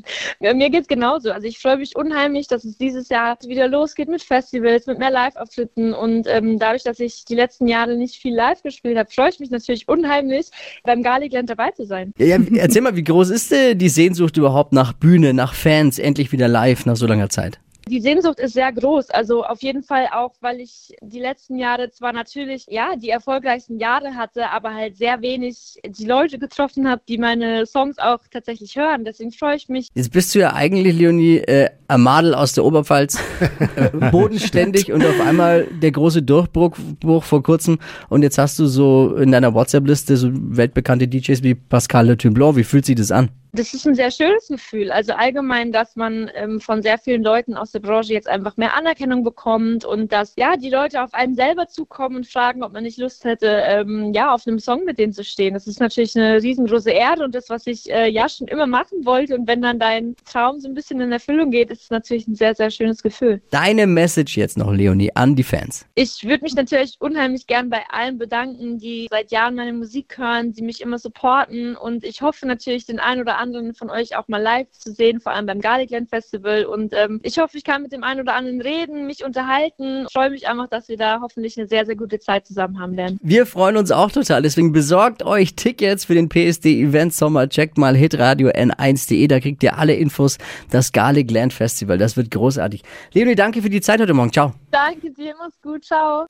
Mir 0.40 0.70
geht's 0.70 0.88
genauso. 0.88 1.30
Also 1.30 1.46
ich 1.46 1.58
freue 1.58 1.76
mich 1.76 1.94
unheimlich, 1.94 2.46
dass 2.46 2.64
es 2.64 2.78
dieses 2.78 3.10
Jahr 3.10 3.36
wieder 3.46 3.68
losgeht 3.68 4.08
mit 4.08 4.22
Festivals, 4.22 4.86
mit 4.86 4.98
mehr 4.98 5.10
Live-Auftritten 5.10 5.92
und 5.92 6.26
ähm, 6.26 6.58
dadurch, 6.58 6.84
dass 6.84 7.00
ich 7.00 7.26
die 7.26 7.34
letzten 7.34 7.68
Jahre 7.68 7.98
nicht 7.98 8.16
viel 8.16 8.34
live 8.34 8.62
gespielt 8.62 8.96
habe, 8.96 9.10
freue 9.10 9.28
ich 9.28 9.40
mich 9.40 9.50
natürlich 9.50 9.88
unheimlich, 9.88 10.46
beim 10.84 11.02
Garlicland 11.02 11.50
dabei 11.50 11.72
zu 11.72 11.84
sein. 11.84 12.14
Ja, 12.16 12.38
ja, 12.38 12.40
erzähl 12.56 12.80
mal, 12.80 12.96
wie 12.96 13.04
groß 13.04 13.28
ist 13.28 13.52
äh, 13.52 13.74
die 13.74 13.90
Sehnsucht 13.90 14.38
überhaupt 14.38 14.72
nach 14.72 14.94
Bühne, 14.94 15.34
nach 15.34 15.52
Fans, 15.52 15.98
endlich 15.98 16.32
wieder 16.32 16.48
live 16.48 16.86
nach 16.86 16.96
so 16.96 17.06
langer 17.06 17.28
Zeit? 17.28 17.60
Die 17.88 18.00
Sehnsucht 18.00 18.38
ist 18.38 18.54
sehr 18.54 18.72
groß. 18.72 19.10
Also 19.10 19.44
auf 19.44 19.62
jeden 19.62 19.82
Fall 19.82 20.08
auch, 20.12 20.32
weil 20.40 20.60
ich 20.60 20.94
die 21.02 21.18
letzten 21.18 21.56
Jahre 21.56 21.90
zwar 21.90 22.12
natürlich 22.12 22.66
ja 22.68 22.96
die 22.96 23.10
erfolgreichsten 23.10 23.78
Jahre 23.78 24.14
hatte, 24.14 24.50
aber 24.50 24.74
halt 24.74 24.96
sehr 24.96 25.20
wenig 25.20 25.80
die 25.84 26.06
Leute 26.06 26.38
getroffen 26.38 26.88
habe, 26.88 27.02
die 27.08 27.18
meine 27.18 27.66
Songs 27.66 27.98
auch 27.98 28.20
tatsächlich 28.30 28.76
hören. 28.76 29.04
Deswegen 29.04 29.32
freue 29.32 29.56
ich 29.56 29.68
mich. 29.68 29.88
Jetzt 29.94 30.12
bist 30.12 30.34
du 30.34 30.40
ja 30.40 30.52
eigentlich, 30.52 30.96
Leonie, 30.96 31.38
äh, 31.38 31.70
ein 31.88 32.00
Madel 32.00 32.34
aus 32.34 32.52
der 32.52 32.64
Oberpfalz, 32.64 33.18
äh, 33.76 33.88
bodenständig 34.10 34.92
und 34.92 35.04
auf 35.04 35.20
einmal 35.20 35.66
der 35.82 35.90
große 35.90 36.22
Durchbruch 36.22 36.76
Bruch 37.00 37.24
vor 37.24 37.42
kurzem 37.42 37.78
und 38.08 38.22
jetzt 38.22 38.38
hast 38.38 38.58
du 38.58 38.66
so 38.66 39.16
in 39.16 39.32
deiner 39.32 39.54
WhatsApp-Liste 39.54 40.16
so 40.16 40.30
weltbekannte 40.32 41.08
DJs 41.08 41.42
wie 41.42 41.54
Pascal 41.54 42.06
Le 42.06 42.16
Blanc. 42.16 42.56
Wie 42.56 42.64
fühlt 42.64 42.86
sich 42.86 42.96
das 42.96 43.10
an? 43.10 43.30
Das 43.54 43.74
ist 43.74 43.86
ein 43.86 43.94
sehr 43.94 44.10
schönes 44.10 44.48
Gefühl. 44.48 44.90
Also 44.90 45.12
allgemein, 45.12 45.72
dass 45.72 45.94
man 45.94 46.30
ähm, 46.34 46.58
von 46.58 46.80
sehr 46.80 46.96
vielen 46.96 47.22
Leuten 47.22 47.54
aus 47.54 47.70
der 47.70 47.80
Branche 47.80 48.14
jetzt 48.14 48.26
einfach 48.26 48.56
mehr 48.56 48.74
Anerkennung 48.74 49.24
bekommt 49.24 49.84
und 49.84 50.10
dass 50.10 50.32
ja 50.38 50.56
die 50.56 50.70
Leute 50.70 51.02
auf 51.02 51.12
einen 51.12 51.34
selber 51.34 51.68
zukommen 51.68 52.16
und 52.16 52.26
fragen, 52.26 52.62
ob 52.62 52.72
man 52.72 52.84
nicht 52.84 52.96
Lust 52.96 53.24
hätte, 53.24 53.48
ähm, 53.66 54.14
ja 54.14 54.32
auf 54.32 54.46
einem 54.46 54.58
Song 54.58 54.86
mit 54.86 54.98
denen 54.98 55.12
zu 55.12 55.22
stehen. 55.22 55.52
Das 55.52 55.66
ist 55.66 55.80
natürlich 55.80 56.16
eine 56.16 56.42
riesengroße 56.42 56.92
Ehre 56.92 57.24
und 57.24 57.34
das, 57.34 57.50
was 57.50 57.66
ich 57.66 57.90
äh, 57.92 58.08
ja 58.08 58.26
schon 58.26 58.48
immer 58.48 58.66
machen 58.66 59.04
wollte. 59.04 59.34
Und 59.34 59.46
wenn 59.46 59.60
dann 59.60 59.78
dein 59.78 60.16
Traum 60.24 60.58
so 60.58 60.68
ein 60.68 60.72
bisschen 60.72 61.02
in 61.02 61.12
Erfüllung 61.12 61.50
geht, 61.50 61.70
ist 61.70 61.82
es 61.82 61.90
natürlich 61.90 62.26
ein 62.26 62.34
sehr 62.34 62.54
sehr 62.54 62.70
schönes 62.70 63.02
Gefühl. 63.02 63.42
Deine 63.50 63.86
Message 63.86 64.38
jetzt 64.38 64.56
noch, 64.56 64.72
Leonie, 64.72 65.14
an 65.14 65.36
die 65.36 65.42
Fans. 65.42 65.84
Ich 65.94 66.24
würde 66.24 66.44
mich 66.44 66.54
natürlich 66.54 66.96
unheimlich 67.00 67.46
gern 67.46 67.68
bei 67.68 67.82
allen 67.90 68.16
bedanken, 68.16 68.78
die 68.78 69.08
seit 69.10 69.30
Jahren 69.30 69.56
meine 69.56 69.74
Musik 69.74 70.16
hören, 70.16 70.54
die 70.54 70.62
mich 70.62 70.80
immer 70.80 70.98
supporten 70.98 71.76
und 71.76 72.02
ich 72.02 72.22
hoffe 72.22 72.46
natürlich, 72.46 72.86
den 72.86 72.98
einen 72.98 73.20
oder 73.20 73.36
anderen 73.36 73.41
von 73.74 73.90
euch 73.90 74.16
auch 74.16 74.28
mal 74.28 74.40
live 74.40 74.70
zu 74.70 74.92
sehen, 74.92 75.20
vor 75.20 75.32
allem 75.32 75.46
beim 75.46 75.60
Garlicland 75.60 76.08
Festival 76.08 76.64
und 76.64 76.92
ähm, 76.92 77.20
ich 77.22 77.38
hoffe, 77.38 77.56
ich 77.58 77.64
kann 77.64 77.82
mit 77.82 77.92
dem 77.92 78.04
einen 78.04 78.20
oder 78.20 78.34
anderen 78.34 78.60
reden, 78.60 79.06
mich 79.06 79.24
unterhalten. 79.24 80.04
Ich 80.06 80.12
freue 80.12 80.30
mich 80.30 80.48
einfach, 80.48 80.68
dass 80.68 80.88
wir 80.88 80.96
da 80.96 81.20
hoffentlich 81.20 81.58
eine 81.58 81.66
sehr, 81.66 81.86
sehr 81.86 81.96
gute 81.96 82.18
Zeit 82.18 82.46
zusammen 82.46 82.80
haben 82.80 82.96
werden. 82.96 83.18
Wir 83.22 83.46
freuen 83.46 83.76
uns 83.76 83.90
auch 83.90 84.10
total, 84.10 84.42
deswegen 84.42 84.72
besorgt 84.72 85.22
euch 85.22 85.54
Tickets 85.54 86.04
für 86.04 86.14
den 86.14 86.28
PSD 86.28 86.80
Event 86.82 87.14
Sommer. 87.14 87.48
Checkt 87.48 87.78
mal 87.78 87.96
hitradio 87.96 88.48
n1.de, 88.48 89.26
da 89.28 89.40
kriegt 89.40 89.62
ihr 89.62 89.78
alle 89.78 89.94
Infos. 89.94 90.38
Das 90.70 90.92
Garlic 90.92 91.30
Land 91.30 91.52
Festival, 91.52 91.98
das 91.98 92.16
wird 92.16 92.30
großartig. 92.30 92.82
Leonie, 93.12 93.34
danke 93.34 93.62
für 93.62 93.70
die 93.70 93.80
Zeit 93.80 94.00
heute 94.00 94.14
Morgen. 94.14 94.32
Ciao. 94.32 94.54
Danke 94.70 95.10
dir, 95.10 95.34
mach's 95.38 95.60
gut, 95.62 95.84
ciao. 95.84 96.26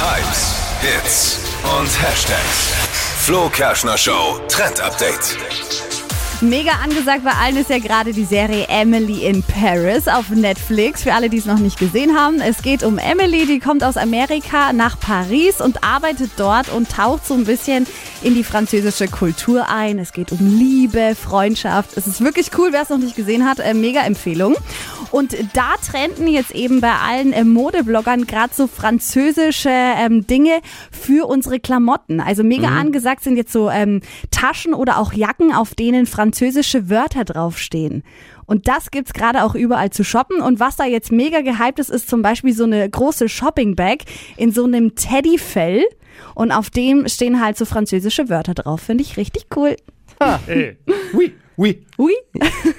Hypes, 0.00 0.56
Hits 0.80 1.38
und 1.62 2.02
Hashtags. 2.02 2.72
Flo 3.20 3.50
Kerschner 3.50 3.98
Show 3.98 4.40
Trend 4.48 4.80
Update. 4.80 5.89
Mega 6.42 6.70
angesagt 6.82 7.22
bei 7.22 7.32
allen 7.32 7.58
ist 7.58 7.68
ja 7.68 7.78
gerade 7.78 8.14
die 8.14 8.24
Serie 8.24 8.66
Emily 8.68 9.26
in 9.26 9.42
Paris 9.42 10.08
auf 10.08 10.30
Netflix. 10.30 11.02
Für 11.02 11.12
alle, 11.12 11.28
die 11.28 11.36
es 11.36 11.44
noch 11.44 11.58
nicht 11.58 11.78
gesehen 11.78 12.16
haben. 12.16 12.40
Es 12.40 12.62
geht 12.62 12.82
um 12.82 12.96
Emily, 12.96 13.44
die 13.44 13.58
kommt 13.58 13.84
aus 13.84 13.98
Amerika 13.98 14.72
nach 14.72 14.98
Paris 14.98 15.60
und 15.60 15.84
arbeitet 15.84 16.30
dort 16.38 16.72
und 16.72 16.88
taucht 16.88 17.26
so 17.26 17.34
ein 17.34 17.44
bisschen 17.44 17.86
in 18.22 18.32
die 18.32 18.42
französische 18.42 19.06
Kultur 19.06 19.68
ein. 19.68 19.98
Es 19.98 20.14
geht 20.14 20.32
um 20.32 20.38
Liebe, 20.58 21.14
Freundschaft. 21.14 21.98
Es 21.98 22.06
ist 22.06 22.22
wirklich 22.22 22.52
cool, 22.56 22.68
wer 22.72 22.82
es 22.82 22.88
noch 22.88 22.96
nicht 22.96 23.16
gesehen 23.16 23.46
hat. 23.46 23.58
Äh, 23.58 23.74
mega 23.74 24.00
Empfehlung. 24.00 24.56
Und 25.10 25.36
da 25.52 25.74
trenden 25.84 26.26
jetzt 26.26 26.52
eben 26.52 26.80
bei 26.80 26.92
allen 26.92 27.34
äh, 27.34 27.44
Modebloggern 27.44 28.26
gerade 28.26 28.54
so 28.54 28.66
französische 28.66 29.68
ähm, 29.68 30.26
Dinge 30.26 30.60
für 30.90 31.28
unsere 31.28 31.60
Klamotten. 31.60 32.20
Also 32.20 32.44
mega 32.44 32.68
angesagt 32.68 33.24
sind 33.24 33.36
jetzt 33.36 33.52
so 33.52 33.68
ähm, 33.68 34.00
Taschen 34.30 34.72
oder 34.72 34.98
auch 34.98 35.12
Jacken, 35.12 35.52
auf 35.52 35.74
denen 35.74 36.06
französische 36.06 36.29
Wörter 36.90 37.24
draufstehen. 37.24 38.02
Und 38.46 38.68
das 38.68 38.90
gibt's 38.90 39.12
gerade 39.12 39.44
auch 39.44 39.54
überall 39.54 39.90
zu 39.90 40.04
shoppen. 40.04 40.40
Und 40.40 40.58
was 40.60 40.76
da 40.76 40.84
jetzt 40.84 41.12
mega 41.12 41.40
gehypt 41.40 41.78
ist, 41.78 41.90
ist 41.90 42.08
zum 42.08 42.22
Beispiel 42.22 42.52
so 42.52 42.64
eine 42.64 42.88
große 42.88 43.28
Shopping-Bag 43.28 44.04
in 44.36 44.50
so 44.52 44.64
einem 44.64 44.94
Teddyfell. 44.94 45.84
Und 46.34 46.52
auf 46.52 46.70
dem 46.70 47.08
stehen 47.08 47.40
halt 47.40 47.56
so 47.56 47.64
französische 47.64 48.28
Wörter 48.28 48.54
drauf. 48.54 48.80
Finde 48.80 49.02
ich 49.02 49.16
richtig 49.16 49.46
cool. 49.56 49.76
Ey. 50.46 50.76
Oui, 51.12 51.32
oui. 51.56 51.84
Ui. 51.98 52.12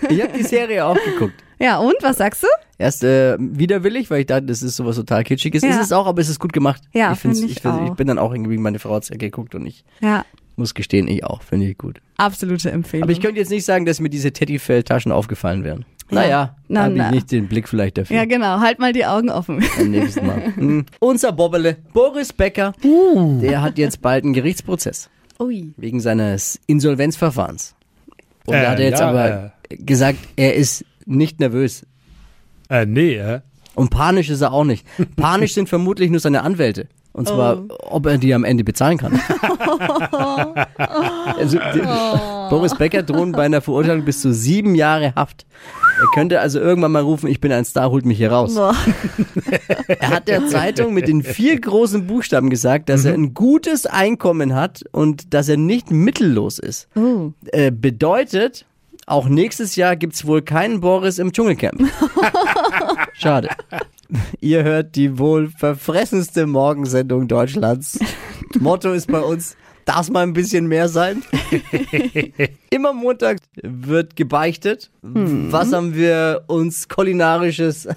Ich 0.09 0.21
habe 0.21 0.33
die 0.37 0.43
Serie 0.43 0.85
auch 0.85 0.97
geguckt. 1.03 1.33
Ja, 1.61 1.77
und 1.79 1.95
was 2.01 2.17
sagst 2.17 2.43
du? 2.43 2.47
Erst 2.77 3.03
äh, 3.03 3.37
widerwillig, 3.39 4.09
weil 4.09 4.21
ich 4.21 4.25
dachte, 4.25 4.47
das 4.47 4.61
ist 4.63 4.75
sowas 4.75 4.95
total 4.95 5.23
kitschiges. 5.23 5.61
Ja. 5.61 5.69
Ist 5.69 5.79
es 5.81 5.91
auch, 5.91 6.07
aber 6.07 6.19
es 6.21 6.29
ist 6.29 6.39
gut 6.39 6.51
gemacht. 6.53 6.81
Ja, 6.93 7.11
ich, 7.13 7.19
find's- 7.19 7.39
find 7.39 7.51
ich 7.51 7.57
ich, 7.57 7.65
auch. 7.65 7.85
ich 7.85 7.93
bin 7.93 8.07
dann 8.07 8.17
auch 8.17 8.31
irgendwie, 8.33 8.57
meine 8.57 8.79
Frau 8.79 8.95
hat's 8.95 9.09
ja 9.09 9.17
geguckt 9.17 9.53
und 9.55 9.65
ich 9.67 9.83
Ja, 10.01 10.25
muss 10.55 10.73
gestehen, 10.73 11.07
ich 11.07 11.23
auch. 11.23 11.41
Finde 11.43 11.67
ich 11.67 11.77
gut. 11.77 12.01
absolute 12.17 12.71
Empfehlung. 12.71 13.03
Aber 13.03 13.11
ich 13.11 13.21
könnte 13.21 13.39
jetzt 13.39 13.51
nicht 13.51 13.65
sagen, 13.65 13.85
dass 13.85 13.99
mir 13.99 14.09
diese 14.09 14.31
Teddyfell-Taschen 14.31 15.11
aufgefallen 15.11 15.63
wären. 15.63 15.85
Naja, 16.09 16.57
Na, 16.67 16.81
habe 16.83 16.93
ich 16.93 16.97
na. 16.99 17.11
nicht 17.11 17.31
den 17.31 17.47
Blick 17.47 17.69
vielleicht 17.69 17.97
dafür. 17.97 18.17
ja, 18.17 18.25
genau. 18.25 18.59
Halt 18.59 18.79
mal 18.79 18.91
die 18.91 19.05
Augen 19.05 19.29
offen. 19.29 19.63
Beim 19.77 19.91
nächsten 19.91 20.25
Mal. 20.27 20.41
Hm. 20.55 20.85
Unser 20.99 21.31
Bobbele, 21.31 21.77
Boris 21.93 22.33
Becker, 22.33 22.73
der 22.83 23.61
hat 23.61 23.77
jetzt 23.77 24.01
bald 24.01 24.25
einen 24.25 24.33
Gerichtsprozess 24.33 25.09
Ui. 25.39 25.73
wegen 25.77 25.99
seines 26.01 26.59
Insolvenzverfahrens. 26.67 27.75
Und 28.45 28.55
Äh, 28.55 28.61
da 28.63 28.71
hat 28.71 28.79
er 28.79 28.85
jetzt 28.89 28.99
ja, 28.99 29.09
aber 29.09 29.53
gesagt, 29.69 30.19
er 30.35 30.55
ist 30.55 30.83
nicht 31.11 31.39
nervös. 31.39 31.85
Äh, 32.69 32.85
nee, 32.85 33.15
äh. 33.15 33.41
Und 33.75 33.89
panisch 33.89 34.29
ist 34.29 34.41
er 34.41 34.51
auch 34.51 34.65
nicht. 34.65 34.85
Panisch 35.15 35.53
sind 35.53 35.69
vermutlich 35.69 36.09
nur 36.09 36.19
seine 36.19 36.43
Anwälte. 36.43 36.87
Und 37.13 37.27
zwar, 37.27 37.63
ob 37.89 38.05
er 38.05 38.17
die 38.17 38.33
am 38.33 38.45
Ende 38.45 38.63
bezahlen 38.63 38.97
kann. 38.97 39.19
also, 40.77 41.59
die, 41.73 41.81
Boris 42.49 42.73
Becker 42.75 43.03
drohen 43.03 43.33
bei 43.33 43.43
einer 43.43 43.59
Verurteilung 43.59 44.05
bis 44.05 44.21
zu 44.21 44.33
sieben 44.33 44.75
Jahre 44.75 45.13
Haft. 45.13 45.45
Er 45.99 46.07
könnte 46.13 46.39
also 46.39 46.59
irgendwann 46.59 46.93
mal 46.93 47.03
rufen, 47.03 47.27
ich 47.27 47.41
bin 47.41 47.51
ein 47.51 47.65
Star, 47.65 47.91
holt 47.91 48.05
mich 48.05 48.17
hier 48.17 48.31
raus. 48.31 48.55
Boah. 48.55 48.73
Er 49.87 50.09
hat 50.09 50.29
der 50.29 50.47
Zeitung 50.47 50.93
mit 50.93 51.09
den 51.09 51.21
vier 51.21 51.59
großen 51.59 52.07
Buchstaben 52.07 52.49
gesagt, 52.49 52.87
dass 52.87 53.03
er 53.03 53.13
ein 53.13 53.33
gutes 53.33 53.85
Einkommen 53.85 54.55
hat 54.55 54.83
und 54.93 55.33
dass 55.33 55.49
er 55.49 55.57
nicht 55.57 55.91
mittellos 55.91 56.59
ist. 56.59 56.87
Oh. 56.95 57.33
Äh, 57.47 57.71
bedeutet, 57.71 58.65
auch 59.11 59.27
nächstes 59.27 59.75
Jahr 59.75 59.97
gibt's 59.97 60.25
wohl 60.25 60.41
keinen 60.41 60.79
Boris 60.79 61.19
im 61.19 61.33
Dschungelcamp. 61.33 61.81
Schade. 63.13 63.49
Ihr 64.39 64.63
hört 64.63 64.95
die 64.95 65.19
wohl 65.19 65.49
verfressenste 65.49 66.47
Morgensendung 66.47 67.27
Deutschlands. 67.27 67.99
Motto 68.59 68.93
ist 68.93 69.11
bei 69.11 69.19
uns, 69.19 69.57
darf 69.85 70.09
mal 70.09 70.23
ein 70.23 70.33
bisschen 70.33 70.67
mehr 70.67 70.87
sein. 70.87 71.23
Immer 72.69 72.93
Montag 72.93 73.39
wird 73.61 74.15
gebeichtet. 74.15 74.91
Was 75.01 75.73
haben 75.73 75.93
wir 75.93 76.43
uns 76.47 76.87
kulinarisches 76.87 77.89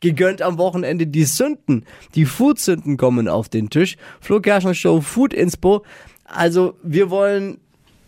gegönnt 0.00 0.42
am 0.42 0.58
Wochenende? 0.58 1.08
Die 1.08 1.24
Sünden, 1.24 1.84
die 2.14 2.24
Food-Sünden 2.24 2.96
kommen 2.96 3.28
auf 3.28 3.48
den 3.48 3.68
Tisch. 3.68 3.96
Flo 4.20 4.40
Kerschner 4.40 4.74
Show 4.74 5.00
Food 5.00 5.34
Inspo. 5.34 5.84
Also 6.24 6.78
wir 6.82 7.10
wollen 7.10 7.58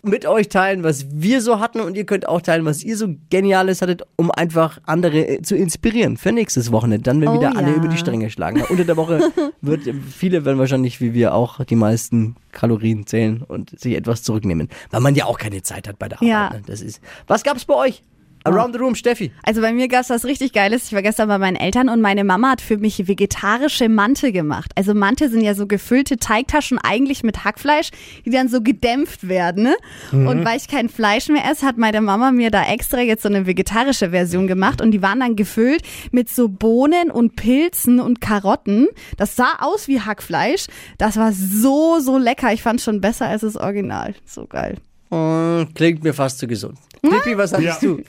mit 0.07 0.25
euch 0.25 0.49
teilen, 0.49 0.83
was 0.83 1.07
wir 1.11 1.41
so 1.41 1.59
hatten 1.59 1.79
und 1.79 1.95
ihr 1.95 2.05
könnt 2.05 2.27
auch 2.27 2.41
teilen, 2.41 2.65
was 2.65 2.83
ihr 2.83 2.97
so 2.97 3.15
Geniales 3.29 3.81
hattet, 3.81 4.03
um 4.15 4.31
einfach 4.31 4.79
andere 4.85 5.27
äh, 5.27 5.41
zu 5.41 5.55
inspirieren 5.55 6.17
für 6.17 6.31
nächstes 6.31 6.71
Wochenende. 6.71 7.03
Dann, 7.03 7.21
wenn 7.21 7.29
Oh 7.29 7.33
wieder 7.35 7.55
alle 7.55 7.71
ja. 7.71 7.75
über 7.75 7.87
die 7.87 7.97
Stränge 7.97 8.29
schlagen. 8.29 8.63
Unter 8.69 8.85
der 8.85 8.97
Woche 8.97 9.31
wird 9.61 9.81
viele 10.09 10.45
werden 10.45 10.59
wahrscheinlich 10.59 11.01
wie 11.01 11.13
wir 11.13 11.33
auch 11.33 11.63
die 11.63 11.75
meisten 11.75 12.35
Kalorien 12.51 13.05
zählen 13.05 13.41
und 13.41 13.77
sich 13.79 13.95
etwas 13.95 14.23
zurücknehmen, 14.23 14.69
weil 14.91 15.01
man 15.01 15.15
ja 15.15 15.25
auch 15.25 15.37
keine 15.37 15.61
Zeit 15.61 15.87
hat 15.87 15.99
bei 15.99 16.07
der 16.07 16.19
Arbeit. 16.19 16.29
Ja. 16.29 16.49
Ne? 16.51 16.61
Das 16.65 16.81
ist. 16.81 17.01
Was 17.27 17.43
gab's 17.43 17.65
bei 17.65 17.75
euch? 17.75 18.03
Around 18.45 18.73
the 18.75 18.79
room, 18.79 18.95
Steffi. 18.95 19.31
Also 19.43 19.61
bei 19.61 19.73
mir 19.73 19.87
gab's 19.87 20.09
was 20.09 20.23
richtig 20.23 20.53
Geiles. 20.53 20.85
Ich 20.85 20.93
war 20.93 21.01
gestern 21.01 21.27
bei 21.27 21.37
meinen 21.37 21.55
Eltern 21.55 21.89
und 21.89 21.99
meine 22.01 22.23
Mama 22.23 22.51
hat 22.51 22.61
für 22.61 22.77
mich 22.77 23.07
vegetarische 23.07 23.89
Mante 23.89 24.31
gemacht. 24.31 24.71
Also 24.75 24.93
Mante 24.93 25.29
sind 25.29 25.41
ja 25.41 25.55
so 25.55 25.65
gefüllte 25.67 26.17
Teigtaschen 26.17 26.77
eigentlich 26.77 27.23
mit 27.23 27.43
Hackfleisch, 27.43 27.89
die 28.25 28.29
dann 28.29 28.47
so 28.47 28.61
gedämpft 28.61 29.27
werden. 29.27 29.63
Ne? 29.63 29.75
Und 30.11 30.45
weil 30.45 30.57
ich 30.57 30.67
kein 30.67 30.89
Fleisch 30.89 31.27
mehr 31.29 31.43
esse, 31.51 31.65
hat 31.65 31.77
meine 31.77 32.01
Mama 32.01 32.31
mir 32.31 32.51
da 32.51 32.63
extra 32.65 32.99
jetzt 33.01 33.23
so 33.23 33.29
eine 33.29 33.47
vegetarische 33.47 34.11
Version 34.11 34.47
gemacht 34.47 34.81
und 34.81 34.91
die 34.91 35.01
waren 35.01 35.19
dann 35.19 35.35
gefüllt 35.35 35.81
mit 36.11 36.29
so 36.29 36.47
Bohnen 36.47 37.09
und 37.11 37.35
Pilzen 37.35 37.99
und 37.99 38.21
Karotten. 38.21 38.87
Das 39.17 39.35
sah 39.35 39.57
aus 39.59 39.87
wie 39.87 40.01
Hackfleisch. 40.01 40.67
Das 40.97 41.17
war 41.17 41.31
so, 41.33 41.99
so 41.99 42.17
lecker. 42.17 42.53
Ich 42.53 42.61
fand 42.61 42.79
schon 42.81 43.01
besser 43.01 43.25
als 43.27 43.41
das 43.41 43.57
Original. 43.57 44.13
So 44.25 44.45
geil. 44.45 44.75
Klingt 45.73 46.03
mir 46.03 46.13
fast 46.13 46.39
zu 46.39 46.47
gesund. 46.47 46.77
Tippi, 47.01 47.37
was 47.37 47.53
hattest 47.53 47.81
Ja. 47.83 47.89
du? 47.89 48.03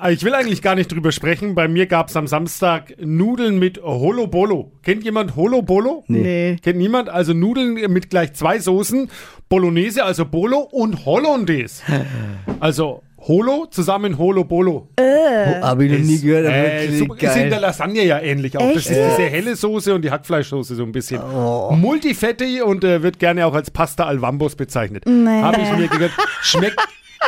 Ah, 0.00 0.10
Ich 0.10 0.22
will 0.24 0.34
eigentlich 0.34 0.62
gar 0.62 0.74
nicht 0.74 0.92
drüber 0.92 1.10
sprechen. 1.12 1.54
Bei 1.54 1.66
mir 1.68 1.86
gab 1.86 2.08
es 2.08 2.16
am 2.16 2.26
Samstag 2.26 2.94
Nudeln 3.00 3.58
mit 3.58 3.82
Holobolo. 3.82 4.72
Kennt 4.82 5.02
jemand 5.04 5.34
Holobolo? 5.36 6.04
Nee. 6.06 6.56
Kennt 6.62 6.78
niemand? 6.78 7.08
Also 7.08 7.32
Nudeln 7.34 7.74
mit 7.92 8.08
gleich 8.10 8.32
zwei 8.34 8.58
Soßen. 8.58 9.10
Bolognese, 9.48 10.04
also 10.04 10.24
Bolo 10.24 10.58
und 10.60 11.04
Hollandaise. 11.04 11.82
Also 12.60 13.02
Holo 13.20 13.66
zusammen 13.70 14.16
Holobolo. 14.18 14.88
Oh, 15.00 15.04
Hab 15.62 15.80
ich 15.80 15.90
noch 15.92 15.98
nie 15.98 16.20
gehört, 16.20 16.46
aber 16.46 16.56
Äh, 16.56 16.96
super, 16.96 17.14
ist 17.20 17.36
in 17.36 17.50
der. 17.50 17.60
Lasagne 17.60 18.04
ja 18.04 18.20
ähnlich 18.20 18.56
auch. 18.56 18.72
Das 18.72 18.86
ist 18.86 18.88
diese 18.90 19.28
helle 19.28 19.54
Soße 19.56 19.94
und 19.94 20.02
die 20.02 20.10
Hackfleischsoße 20.10 20.74
so 20.76 20.82
ein 20.84 20.92
bisschen. 20.92 21.20
Multifetti 21.80 22.62
und 22.62 22.84
äh, 22.84 23.02
wird 23.02 23.18
gerne 23.18 23.46
auch 23.46 23.54
als 23.54 23.70
Pasta 23.70 24.06
al 24.06 24.22
Vambos 24.22 24.54
bezeichnet. 24.56 25.04
Nee. 25.06 25.42
Habe 25.42 25.60
ich 25.60 25.72
mir 25.76 25.88
gehört. 25.88 26.12
Schmeckt 26.42 26.78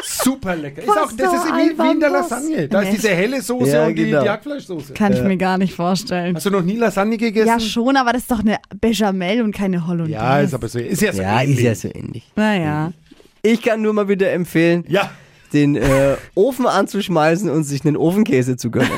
super 0.02 0.56
lecker. 0.56 0.82
Ist 0.82 0.88
auch, 0.88 1.12
das 1.16 1.32
ist 1.34 1.44
wie, 1.46 1.78
wie 1.78 1.90
in 1.92 2.00
der. 2.00 2.10
Lasagne. 2.10 2.68
Da 2.68 2.80
ist 2.82 2.92
diese 2.92 3.10
helle 3.10 3.40
Soße 3.42 3.70
Ja, 3.70 3.86
und 3.86 3.94
die, 3.96 4.04
genau. 4.06 4.22
die 4.22 4.28
Hackfleischsoße. 4.30 4.92
Kann 4.94 5.12
ich 5.12 5.22
mir 5.22 5.36
gar 5.36 5.58
nicht 5.58 5.74
vorstellen. 5.74 6.36
Hast 6.36 6.46
du 6.46 6.50
noch 6.50 6.62
nie 6.62 6.76
Lasagne 6.76 7.16
gegessen? 7.16 7.46
Ja, 7.48 7.60
schon, 7.60 7.96
aber 7.96 8.12
das 8.12 8.22
ist 8.22 8.30
doch 8.30 8.40
eine 8.40 8.58
Bechamel 8.80 9.42
und 9.42 9.54
keine 9.54 9.86
Hollandaise. 9.86 10.12
Ja, 10.12 10.40
ist 10.40 10.54
aber 10.54 10.68
so. 10.68 10.78
Ist 10.78 11.02
ja 11.02 11.12
so. 11.12 11.22
Ja, 11.22 11.40
ist 11.40 11.48
ähnlich. 11.48 11.64
ja 11.64 11.74
so 11.74 11.88
ähnlich. 11.94 12.32
Naja. 12.36 12.92
Ich 13.42 13.62
kann 13.62 13.80
nur 13.82 13.92
mal 13.92 14.08
wieder 14.08 14.32
empfehlen, 14.32 14.84
Ja. 14.88 15.10
den 15.52 15.76
äh, 15.76 16.16
Ofen 16.34 16.66
anzuschmeißen 16.66 17.48
und 17.50 17.64
sich 17.64 17.84
einen 17.84 17.96
Ofenkäse 17.96 18.56
zu 18.56 18.70
gönnen. 18.70 18.90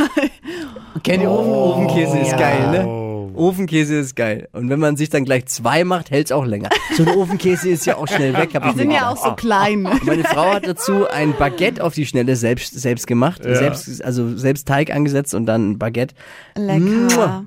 Kennt 1.04 1.22
ihr 1.22 1.30
Ofen? 1.30 1.50
Ofenkäse 1.52 2.18
ist 2.18 2.36
geil, 2.36 2.70
ne? 2.70 3.01
Ofenkäse 3.36 3.96
ist 3.96 4.16
geil. 4.16 4.48
Und 4.52 4.68
wenn 4.68 4.80
man 4.80 4.96
sich 4.96 5.10
dann 5.10 5.24
gleich 5.24 5.46
zwei 5.46 5.84
macht, 5.84 6.10
hält 6.10 6.26
es 6.26 6.32
auch 6.32 6.44
länger. 6.44 6.68
So 6.96 7.04
ein 7.04 7.08
Ofenkäse 7.10 7.68
ist 7.68 7.86
ja 7.86 7.96
auch 7.96 8.08
schnell 8.08 8.34
weg. 8.36 8.50
Hab 8.54 8.64
ich 8.66 8.72
Die 8.72 8.78
sind 8.78 8.90
ja 8.90 9.10
auch 9.10 9.16
so 9.16 9.32
klein. 9.34 9.82
ne? 9.82 9.98
Meine 10.04 10.24
Frau 10.24 10.52
hat 10.54 10.66
dazu 10.66 11.08
ein 11.08 11.34
Baguette 11.38 11.82
auf 11.82 11.94
die 11.94 12.06
Schnelle 12.06 12.36
selbst, 12.36 12.78
selbst 12.78 13.06
gemacht. 13.06 13.42
Selbst, 13.42 14.04
also 14.04 14.36
selbst 14.36 14.68
Teig 14.68 14.90
angesetzt 14.94 15.34
und 15.34 15.46
dann 15.46 15.72
ein 15.72 15.78
Baguette. 15.78 16.14
Lecker. 16.56 17.44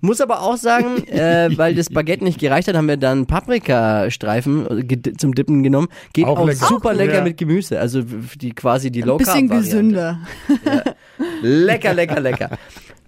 Muss 0.00 0.20
aber 0.22 0.40
auch 0.42 0.56
sagen, 0.56 1.04
äh, 1.08 1.50
weil 1.56 1.74
das 1.74 1.90
Baguette 1.90 2.24
nicht 2.24 2.40
gereicht 2.40 2.68
hat, 2.68 2.76
haben 2.76 2.88
wir 2.88 2.96
dann 2.96 3.26
Paprikastreifen 3.26 4.88
äh, 4.88 5.12
zum 5.18 5.34
Dippen 5.34 5.62
genommen. 5.62 5.88
Geht 6.14 6.24
Auch 6.24 6.38
auch, 6.38 6.46
lecker. 6.46 6.66
super 6.66 6.94
lecker 6.94 7.16
ja. 7.16 7.22
mit 7.22 7.36
Gemüse. 7.36 7.78
Also 7.78 8.02
die 8.40 8.52
quasi 8.52 8.90
die 8.90 9.02
Low 9.02 9.18
Bisschen 9.18 9.48
Carb 9.48 9.60
gesünder. 9.60 10.20
Lecker, 11.42 11.92
lecker, 11.92 12.20
lecker. 12.20 12.50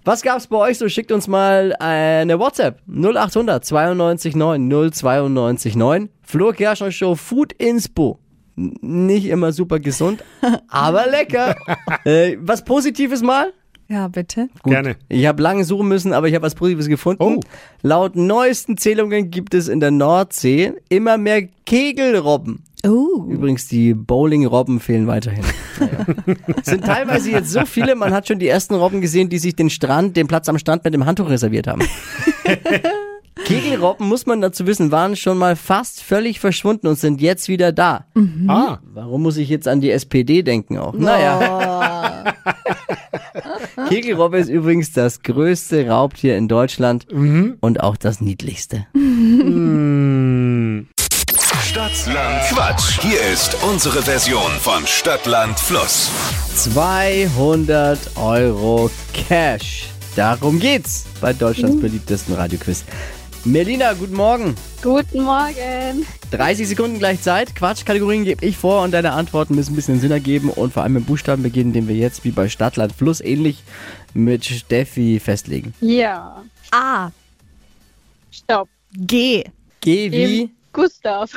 Was 0.07 0.21
gab's 0.21 0.45
bei 0.45 0.57
euch 0.57 0.77
so? 0.77 0.87
Schickt 0.87 1.11
uns 1.11 1.27
mal 1.27 1.75
eine 1.79 2.37
WhatsApp. 2.37 2.79
0800 2.87 3.65
92 3.65 4.35
9 4.35 4.91
092 4.91 5.75
9. 5.75 6.09
Flo 6.21 6.51
Kerschner 6.51 6.91
Show 6.91 7.15
Food 7.15 7.53
Inspo. 7.53 8.19
Nicht 8.55 9.25
immer 9.25 9.51
super 9.51 9.79
gesund, 9.79 10.23
aber 10.69 11.07
lecker. 11.07 11.55
äh, 12.05 12.37
was 12.39 12.63
Positives 12.63 13.23
mal? 13.23 13.51
Ja, 13.87 14.07
bitte. 14.07 14.47
Gut. 14.61 14.73
Gerne. 14.73 14.95
Ich 15.09 15.25
habe 15.25 15.41
lange 15.41 15.63
suchen 15.63 15.87
müssen, 15.87 16.13
aber 16.13 16.27
ich 16.27 16.35
habe 16.35 16.45
was 16.45 16.53
Positives 16.53 16.87
gefunden. 16.87 17.23
Oh. 17.23 17.39
Laut 17.81 18.15
neuesten 18.15 18.77
Zählungen 18.77 19.31
gibt 19.31 19.55
es 19.55 19.67
in 19.67 19.79
der 19.79 19.91
Nordsee 19.91 20.73
immer 20.87 21.17
mehr 21.17 21.47
Kegelrobben. 21.65 22.63
Oh. 22.85 23.25
Übrigens, 23.27 23.67
die 23.67 23.93
Bowling-Robben 23.93 24.79
fehlen 24.79 25.07
weiterhin. 25.07 25.43
Naja. 25.79 26.05
Es 26.61 26.65
sind 26.69 26.85
teilweise 26.85 27.31
jetzt 27.31 27.51
so 27.51 27.65
viele, 27.65 27.95
man 27.95 28.13
hat 28.13 28.27
schon 28.27 28.39
die 28.39 28.47
ersten 28.47 28.75
Robben 28.75 29.01
gesehen, 29.01 29.29
die 29.29 29.39
sich 29.39 29.55
den 29.55 29.69
Strand, 29.69 30.15
den 30.17 30.27
Platz 30.27 30.47
am 30.49 30.59
Strand 30.59 30.83
mit 30.83 30.93
dem 30.93 31.05
Handtuch 31.05 31.29
reserviert 31.29 31.67
haben. 31.67 31.81
Kegelrobben, 33.45 34.07
muss 34.07 34.25
man 34.25 34.41
dazu 34.41 34.65
wissen, 34.65 34.91
waren 34.91 35.15
schon 35.15 35.37
mal 35.37 35.55
fast 35.55 36.01
völlig 36.01 36.39
verschwunden 36.39 36.87
und 36.87 36.97
sind 36.97 37.21
jetzt 37.21 37.47
wieder 37.47 37.71
da. 37.71 38.05
Ah, 38.47 38.79
Warum 38.93 39.23
muss 39.23 39.37
ich 39.37 39.49
jetzt 39.49 39.67
an 39.67 39.81
die 39.81 39.91
SPD 39.91 40.41
denken 40.41 40.77
auch? 40.77 40.93
Naja. 40.93 42.33
Kegelrobbe 43.89 44.37
ist 44.37 44.49
übrigens 44.49 44.93
das 44.93 45.21
größte 45.21 45.87
Raubtier 45.87 46.37
in 46.37 46.47
Deutschland 46.47 47.07
und 47.11 47.81
auch 47.81 47.97
das 47.97 48.21
niedlichste. 48.21 48.87
Stadtland 51.75 52.41
Quatsch. 52.47 53.01
Hier 53.01 53.19
ist 53.33 53.61
unsere 53.61 54.01
Version 54.01 54.49
von 54.61 54.87
Stadtland 54.87 55.59
Fluss. 55.59 56.09
200 56.55 57.99
Euro 58.15 58.89
Cash. 59.11 59.87
Darum 60.15 60.57
geht's 60.57 61.03
bei 61.19 61.33
Deutschlands 61.33 61.81
beliebtesten 61.81 62.33
Radioquiz. 62.33 62.85
Melina, 63.43 63.91
guten 63.91 64.13
Morgen. 64.13 64.55
Guten 64.81 65.23
Morgen. 65.23 66.07
30 66.31 66.65
Sekunden 66.65 66.97
gleich 66.97 67.21
Zeit. 67.21 67.53
Quatschkategorien 67.57 68.23
gebe 68.23 68.45
ich 68.45 68.55
vor 68.55 68.81
und 68.81 68.91
deine 68.91 69.11
Antworten 69.11 69.55
müssen 69.55 69.73
ein 69.73 69.75
bisschen 69.75 69.99
Sinn 69.99 70.11
ergeben 70.11 70.51
und 70.51 70.71
vor 70.71 70.83
allem 70.83 70.93
mit 70.93 71.07
Buchstaben 71.07 71.43
beginnen, 71.43 71.73
den 71.73 71.89
wir 71.89 71.95
jetzt 71.97 72.23
wie 72.23 72.31
bei 72.31 72.47
Stadtland 72.47 72.93
Fluss 72.93 73.19
ähnlich 73.19 73.63
mit 74.13 74.45
Steffi 74.45 75.19
festlegen. 75.19 75.73
Ja. 75.81 76.41
A. 76.71 77.11
Stopp. 78.31 78.69
G. 78.93 79.43
Geh 79.81 80.09
wie. 80.09 80.49
Gustav. 80.75 81.31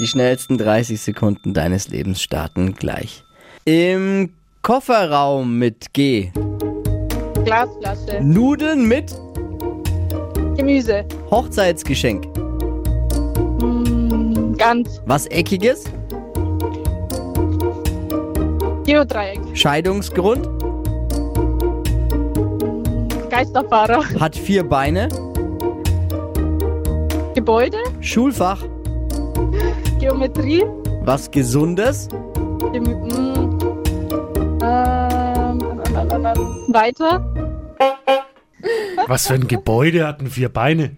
die 0.00 0.06
schnellsten 0.08 0.58
30 0.58 1.00
Sekunden 1.00 1.54
deines 1.54 1.88
Lebens 1.88 2.20
starten 2.20 2.74
gleich. 2.74 3.22
Im 3.64 4.32
Kofferraum 4.62 5.56
mit 5.56 5.92
G. 5.92 6.32
Glasflasche. 7.44 8.20
Nudeln 8.20 8.88
mit 8.88 9.14
Gemüse. 10.56 11.04
Hochzeitsgeschenk. 11.30 12.26
Mm, 13.62 14.54
Ganz. 14.56 15.00
Was 15.06 15.26
Eckiges? 15.26 15.84
Geodreieck. 18.84 19.38
Scheidungsgrund? 19.54 20.48
Geisterfahrer. 23.30 24.04
Hat 24.18 24.34
vier 24.34 24.68
Beine? 24.68 25.08
Gebäude. 27.36 27.78
Schulfach? 28.00 28.64
Geometrie. 29.98 30.64
Was 31.02 31.30
Gesundes? 31.30 32.08
Gem 32.72 32.84
mm, 32.84 33.58
ähm, 34.62 35.60
weiter. 36.68 37.24
was 39.06 39.26
für 39.26 39.34
ein 39.34 39.46
Gebäude 39.46 40.06
hatten 40.06 40.28
vier 40.28 40.48
Beine? 40.48 40.96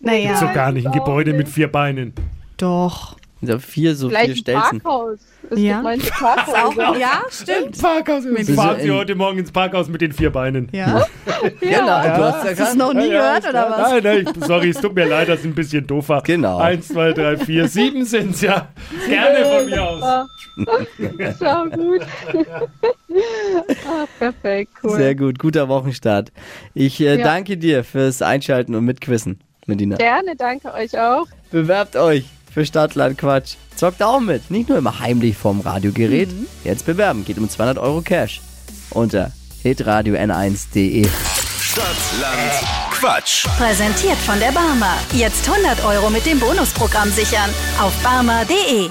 Naja. 0.00 0.36
So 0.36 0.46
gar 0.46 0.72
nicht 0.72 0.86
ein 0.86 0.92
Gebäude 0.92 1.32
mit 1.32 1.48
vier 1.48 1.70
Beinen. 1.70 2.14
Doch. 2.56 3.17
So 3.40 3.58
vier, 3.60 3.94
so 3.94 4.08
vier 4.08 4.18
Vielleicht 4.18 4.30
ein 4.30 4.36
Stelzen. 4.36 4.80
Parkhaus. 4.80 5.18
Es 5.50 5.58
Ja. 5.60 5.80
gibt 5.92 6.10
Parkhäuser. 6.10 6.98
Ja, 6.98 7.22
stimmt. 7.30 7.80
Parkhaus. 7.80 8.24
so 8.24 8.52
Fahren 8.54 8.80
Sie 8.80 8.90
heute 8.90 9.14
Morgen 9.14 9.38
ins 9.38 9.52
Parkhaus 9.52 9.88
mit 9.88 10.00
den 10.00 10.12
vier 10.12 10.30
Beinen. 10.30 10.68
Ja. 10.72 11.06
Genau, 11.60 12.02
du 12.02 12.24
hast 12.24 12.44
es 12.44 12.58
erkannt. 12.58 12.78
noch 12.78 12.92
nie 12.92 13.06
Ja, 13.08 13.38
gehört 13.38 13.44
ja, 13.44 13.50
oder 13.50 13.70
was? 13.70 13.90
Nein, 13.92 14.02
nein, 14.02 14.28
ich- 14.36 14.44
sorry, 14.44 14.68
es 14.70 14.80
tut 14.80 14.94
mir 14.94 15.04
leid, 15.06 15.28
das 15.28 15.38
ist 15.40 15.44
ein 15.46 15.54
bisschen 15.54 15.86
doofer. 15.86 16.20
Genau. 16.26 16.58
Eins, 16.58 16.88
zwei, 16.88 17.12
drei, 17.12 17.36
vier, 17.36 17.68
sieben 17.68 18.04
sind's 18.04 18.40
ja. 18.40 18.68
Gerne 19.08 19.44
von 19.44 19.66
mir 19.66 19.82
aus. 19.88 20.28
Schau 21.38 21.64
gut. 21.70 22.02
ah, 23.86 24.06
perfekt, 24.18 24.72
cool. 24.82 24.96
Sehr 24.96 25.14
gut, 25.14 25.38
guter 25.38 25.68
Wochenstart. 25.68 26.32
Ich 26.74 27.00
äh, 27.00 27.16
Ja. 27.18 27.24
danke 27.24 27.56
dir 27.56 27.84
fürs 27.84 28.20
Einschalten 28.22 28.74
und 28.74 28.84
Mitquissen, 28.84 29.38
Medina. 29.66 29.96
Gerne, 29.96 30.34
danke 30.36 30.74
euch 30.74 30.98
auch. 30.98 31.26
Bewerbt 31.50 31.94
euch 31.96 32.24
für 32.58 32.66
Stadtland 32.66 33.16
Quatsch. 33.16 33.54
Zockt 33.76 34.02
auch 34.02 34.18
mit, 34.18 34.50
nicht 34.50 34.68
nur 34.68 34.78
immer 34.78 34.98
heimlich 34.98 35.36
vorm 35.36 35.60
Radiogerät. 35.60 36.28
Jetzt 36.64 36.86
bewerben, 36.86 37.24
geht 37.24 37.38
um 37.38 37.48
200 37.48 37.78
Euro 37.78 38.00
Cash. 38.00 38.40
Unter 38.90 39.30
hitradio 39.62 40.16
n1.de. 40.16 41.06
Stadtland 41.60 42.52
Quatsch. 42.90 43.46
Präsentiert 43.58 44.18
von 44.18 44.40
der 44.40 44.50
Barmer. 44.50 44.96
Jetzt 45.12 45.48
100 45.48 45.84
Euro 45.84 46.10
mit 46.10 46.26
dem 46.26 46.40
Bonusprogramm 46.40 47.12
sichern. 47.12 47.50
Auf 47.80 47.92
barmer.de. 48.02 48.90